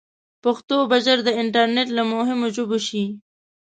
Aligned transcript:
پښتو 0.43 0.77
به 0.89 0.97
ژر 1.05 1.19
د 1.23 1.29
انټرنیټ 1.41 1.87
له 1.97 2.03
مهمو 2.13 2.47
ژبو 2.55 2.77
شي. 2.87 3.03